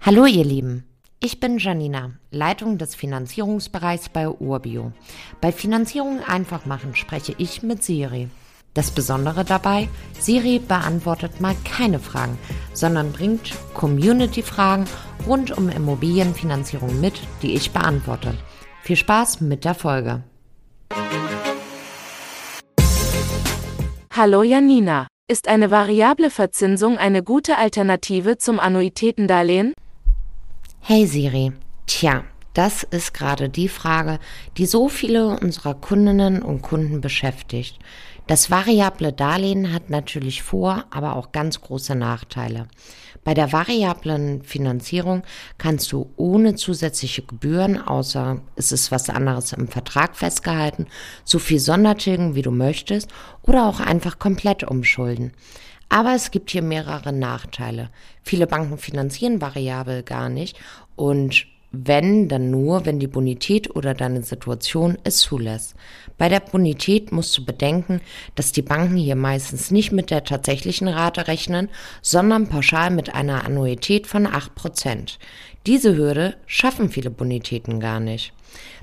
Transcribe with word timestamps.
Hallo 0.00 0.26
ihr 0.26 0.44
Lieben, 0.44 0.84
ich 1.18 1.40
bin 1.40 1.58
Janina, 1.58 2.12
Leitung 2.30 2.78
des 2.78 2.94
Finanzierungsbereichs 2.94 4.08
bei 4.08 4.28
Urbio. 4.28 4.92
Bei 5.40 5.50
Finanzierung 5.50 6.20
einfach 6.22 6.64
machen 6.66 6.94
spreche 6.94 7.34
ich 7.36 7.64
mit 7.64 7.82
Siri. 7.82 8.28
Das 8.74 8.92
Besondere 8.92 9.44
dabei, 9.44 9.88
Siri 10.18 10.60
beantwortet 10.60 11.40
mal 11.40 11.56
keine 11.64 11.98
Fragen, 11.98 12.38
sondern 12.72 13.12
bringt 13.12 13.52
Community-Fragen 13.74 14.86
rund 15.26 15.58
um 15.58 15.68
Immobilienfinanzierung 15.68 17.00
mit, 17.00 17.20
die 17.42 17.54
ich 17.54 17.72
beantworte. 17.72 18.34
Viel 18.82 18.96
Spaß 18.96 19.40
mit 19.40 19.64
der 19.64 19.74
Folge. 19.74 20.22
Hallo 24.14 24.42
Janina, 24.44 25.08
ist 25.28 25.48
eine 25.48 25.72
variable 25.72 26.30
Verzinsung 26.30 26.98
eine 26.98 27.24
gute 27.24 27.58
Alternative 27.58 28.38
zum 28.38 28.60
Annuitätendarlehen? 28.60 29.74
Hey 30.90 31.06
Siri, 31.06 31.52
tja, 31.84 32.24
das 32.54 32.82
ist 32.82 33.12
gerade 33.12 33.50
die 33.50 33.68
Frage, 33.68 34.18
die 34.56 34.64
so 34.64 34.88
viele 34.88 35.38
unserer 35.38 35.74
Kundinnen 35.74 36.40
und 36.40 36.62
Kunden 36.62 37.02
beschäftigt. 37.02 37.78
Das 38.26 38.50
variable 38.50 39.12
Darlehen 39.12 39.74
hat 39.74 39.90
natürlich 39.90 40.42
Vor-, 40.42 40.86
aber 40.88 41.16
auch 41.16 41.30
ganz 41.30 41.60
große 41.60 41.94
Nachteile. 41.94 42.68
Bei 43.22 43.34
der 43.34 43.52
variablen 43.52 44.40
Finanzierung 44.44 45.24
kannst 45.58 45.92
du 45.92 46.10
ohne 46.16 46.54
zusätzliche 46.54 47.20
Gebühren, 47.20 47.78
außer 47.86 48.40
es 48.56 48.72
ist 48.72 48.90
was 48.90 49.10
anderes 49.10 49.52
im 49.52 49.68
Vertrag 49.68 50.16
festgehalten, 50.16 50.86
so 51.22 51.38
viel 51.38 51.60
Sondertilgen, 51.60 52.34
wie 52.34 52.40
du 52.40 52.50
möchtest, 52.50 53.10
oder 53.42 53.66
auch 53.66 53.80
einfach 53.80 54.18
komplett 54.18 54.64
umschulden. 54.64 55.32
Aber 55.88 56.14
es 56.14 56.30
gibt 56.30 56.50
hier 56.50 56.62
mehrere 56.62 57.12
Nachteile. 57.12 57.90
Viele 58.22 58.46
Banken 58.46 58.78
finanzieren 58.78 59.40
variabel 59.40 60.02
gar 60.02 60.28
nicht 60.28 60.58
und 60.96 61.46
wenn, 61.70 62.28
dann 62.28 62.50
nur, 62.50 62.86
wenn 62.86 62.98
die 62.98 63.06
Bonität 63.06 63.74
oder 63.76 63.92
deine 63.92 64.22
Situation 64.22 64.96
es 65.04 65.18
zulässt. 65.18 65.74
Bei 66.16 66.28
der 66.28 66.40
Bonität 66.40 67.12
musst 67.12 67.36
du 67.36 67.44
bedenken, 67.44 68.00
dass 68.34 68.52
die 68.52 68.62
Banken 68.62 68.96
hier 68.96 69.16
meistens 69.16 69.70
nicht 69.70 69.92
mit 69.92 70.10
der 70.10 70.24
tatsächlichen 70.24 70.88
Rate 70.88 71.28
rechnen, 71.28 71.68
sondern 72.00 72.48
pauschal 72.48 72.90
mit 72.90 73.14
einer 73.14 73.44
Annuität 73.44 74.06
von 74.06 74.26
8%. 74.26 75.18
Diese 75.66 75.94
Hürde 75.94 76.36
schaffen 76.46 76.88
viele 76.88 77.10
Bonitäten 77.10 77.80
gar 77.80 78.00
nicht. 78.00 78.32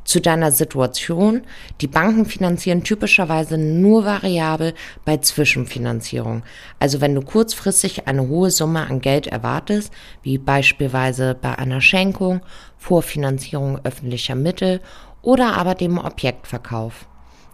Zu 0.04 0.22
deiner 0.22 0.52
Situation, 0.52 1.42
die 1.82 1.88
Banken 1.88 2.26
finanzieren 2.26 2.84
typischerweise 2.84 3.58
nur 3.58 4.06
variabel 4.06 4.74
bei 5.04 5.18
Zwischenfinanzierung. 5.18 6.44
Also 6.80 7.02
wenn 7.02 7.16
du 7.16 7.22
kurzfristig 7.22 8.08
eine 8.08 8.28
hohe 8.28 8.52
Summe 8.52 8.88
an 8.88 9.02
Geld 9.02 9.28
erwartest, 9.28 9.92
wie 10.22 10.38
beispielsweise 10.38 11.36
bei 11.40 11.58
einer 11.58 11.82
Schenkung, 11.82 12.42
Vorfinanzierung 12.78 13.80
öffentlicher 13.84 14.36
Mittel 14.36 14.80
oder 15.24 15.58
aber 15.58 15.74
dem 15.74 15.98
Objektverkauf. 15.98 17.08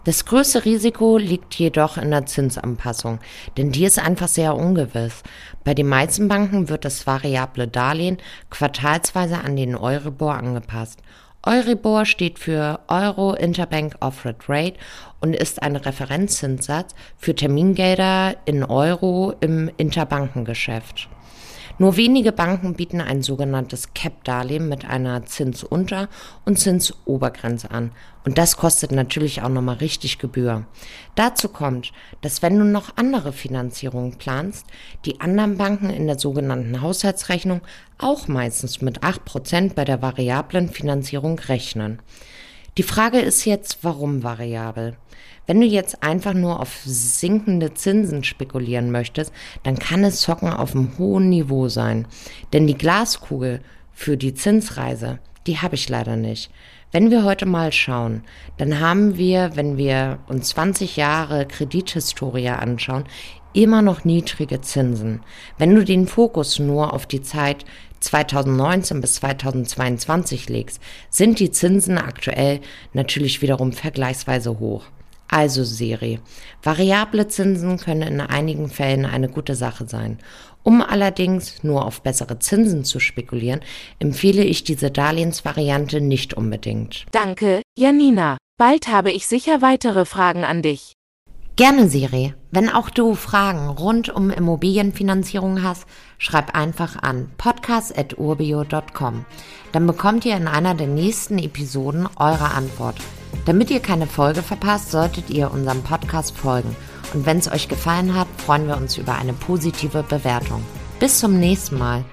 Das 0.03 0.25
größte 0.25 0.65
Risiko 0.65 1.19
liegt 1.19 1.53
jedoch 1.53 1.97
in 1.97 2.09
der 2.09 2.25
Zinsanpassung, 2.25 3.19
denn 3.55 3.71
die 3.71 3.85
ist 3.85 3.99
einfach 3.99 4.27
sehr 4.27 4.55
ungewiss. 4.55 5.21
Bei 5.63 5.75
den 5.75 5.87
meisten 5.87 6.27
Banken 6.27 6.69
wird 6.69 6.85
das 6.85 7.05
variable 7.05 7.67
Darlehen 7.67 8.17
quartalsweise 8.49 9.37
an 9.37 9.55
den 9.55 9.75
Euribor 9.75 10.33
angepasst. 10.33 10.99
Euribor 11.43 12.05
steht 12.05 12.37
für 12.37 12.81
Euro 12.87 13.33
Interbank 13.33 13.95
Offered 13.99 14.47
Rate 14.47 14.77
und 15.21 15.35
ist 15.35 15.63
ein 15.63 15.75
Referenzzinssatz 15.75 16.93
für 17.17 17.33
Termingelder 17.33 18.35
in 18.45 18.63
Euro 18.63 19.33
im 19.41 19.71
Interbankengeschäft. 19.77 21.09
Nur 21.77 21.97
wenige 21.97 22.31
Banken 22.31 22.75
bieten 22.75 23.01
ein 23.01 23.23
sogenanntes 23.23 23.93
Cap-Darlehen 23.93 24.69
mit 24.69 24.85
einer 24.85 25.25
Zinsunter- 25.25 26.09
und 26.45 26.59
Zinsobergrenze 26.59 27.71
an. 27.71 27.91
Und 28.23 28.37
das 28.37 28.57
kostet 28.57 28.91
natürlich 28.91 29.41
auch 29.41 29.49
nochmal 29.49 29.77
richtig 29.77 30.19
Gebühr. 30.19 30.65
Dazu 31.15 31.49
kommt, 31.49 31.91
dass 32.21 32.41
wenn 32.41 32.57
du 32.57 32.65
noch 32.65 32.97
andere 32.97 33.33
Finanzierungen 33.33 34.17
planst, 34.17 34.67
die 35.05 35.19
anderen 35.21 35.57
Banken 35.57 35.89
in 35.89 36.07
der 36.07 36.19
sogenannten 36.19 36.81
Haushaltsrechnung 36.81 37.61
auch 37.97 38.27
meistens 38.27 38.81
mit 38.81 39.01
8% 39.01 39.73
bei 39.73 39.85
der 39.85 40.01
variablen 40.01 40.69
Finanzierung 40.69 41.39
rechnen. 41.39 41.99
Die 42.77 42.83
Frage 42.83 43.19
ist 43.19 43.43
jetzt, 43.43 43.79
warum 43.81 44.23
variabel? 44.23 44.95
Wenn 45.45 45.59
du 45.59 45.67
jetzt 45.67 46.03
einfach 46.03 46.33
nur 46.33 46.61
auf 46.61 46.81
sinkende 46.85 47.73
Zinsen 47.73 48.23
spekulieren 48.23 48.91
möchtest, 48.91 49.33
dann 49.63 49.77
kann 49.77 50.05
es 50.05 50.21
Zocken 50.21 50.49
auf 50.49 50.73
einem 50.73 50.97
hohen 50.97 51.29
Niveau 51.29 51.67
sein. 51.67 52.07
Denn 52.53 52.67
die 52.67 52.77
Glaskugel 52.77 53.59
für 53.91 54.15
die 54.15 54.33
Zinsreise, 54.33 55.19
die 55.47 55.57
habe 55.57 55.75
ich 55.75 55.89
leider 55.89 56.15
nicht. 56.15 56.51
Wenn 56.91 57.09
wir 57.09 57.23
heute 57.23 57.45
mal 57.45 57.71
schauen, 57.71 58.23
dann 58.57 58.79
haben 58.79 59.17
wir, 59.17 59.55
wenn 59.55 59.77
wir 59.77 60.19
uns 60.27 60.49
20 60.49 60.97
Jahre 60.97 61.45
Kredithistorie 61.45 62.49
anschauen, 62.49 63.05
immer 63.53 63.81
noch 63.81 64.03
niedrige 64.03 64.61
Zinsen. 64.61 65.21
Wenn 65.57 65.73
du 65.73 65.83
den 65.83 66.07
Fokus 66.07 66.59
nur 66.59 66.93
auf 66.93 67.05
die 67.05 67.21
Zeit 67.21 67.65
2019 68.01 68.99
bis 69.01 69.15
2022 69.15 70.49
legst, 70.49 70.81
sind 71.09 71.39
die 71.39 71.51
Zinsen 71.51 71.97
aktuell 71.97 72.59
natürlich 72.93 73.41
wiederum 73.41 73.73
vergleichsweise 73.73 74.59
hoch. 74.59 74.85
Also 75.31 75.63
Serie. 75.63 76.19
Variable 76.61 77.27
Zinsen 77.29 77.77
können 77.77 78.01
in 78.01 78.21
einigen 78.21 78.69
Fällen 78.69 79.05
eine 79.05 79.29
gute 79.29 79.55
Sache 79.55 79.87
sein. 79.87 80.19
Um 80.61 80.81
allerdings 80.81 81.63
nur 81.63 81.85
auf 81.85 82.01
bessere 82.01 82.37
Zinsen 82.37 82.83
zu 82.83 82.99
spekulieren, 82.99 83.61
empfehle 83.99 84.43
ich 84.43 84.65
diese 84.65 84.91
Darlehensvariante 84.91 86.01
nicht 86.01 86.33
unbedingt. 86.33 87.05
Danke, 87.11 87.61
Janina. 87.77 88.37
Bald 88.57 88.89
habe 88.89 89.11
ich 89.11 89.25
sicher 89.25 89.61
weitere 89.61 90.03
Fragen 90.05 90.43
an 90.43 90.61
dich. 90.61 90.93
Gerne, 91.55 91.87
Siri. 91.87 92.33
Wenn 92.51 92.69
auch 92.69 92.89
du 92.89 93.15
Fragen 93.15 93.69
rund 93.69 94.09
um 94.09 94.31
Immobilienfinanzierung 94.31 95.63
hast, 95.63 95.85
schreib 96.17 96.55
einfach 96.55 97.01
an 97.01 97.31
podcast.urbio.com. 97.37 99.25
Dann 99.71 99.87
bekommt 99.87 100.25
ihr 100.25 100.35
in 100.35 100.47
einer 100.47 100.75
der 100.75 100.87
nächsten 100.87 101.39
Episoden 101.39 102.07
eure 102.17 102.51
Antwort. 102.51 102.97
Damit 103.45 103.71
ihr 103.71 103.79
keine 103.79 104.07
Folge 104.07 104.43
verpasst, 104.43 104.91
solltet 104.91 105.29
ihr 105.29 105.51
unserem 105.51 105.81
Podcast 105.83 106.37
folgen. 106.37 106.75
Und 107.13 107.25
wenn 107.25 107.37
es 107.37 107.51
euch 107.51 107.67
gefallen 107.67 108.15
hat, 108.15 108.27
freuen 108.37 108.67
wir 108.67 108.77
uns 108.77 108.97
über 108.97 109.15
eine 109.15 109.33
positive 109.33 110.03
Bewertung. 110.03 110.63
Bis 110.99 111.19
zum 111.19 111.39
nächsten 111.39 111.77
Mal. 111.77 112.05